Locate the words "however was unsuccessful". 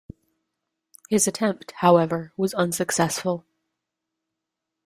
1.77-3.45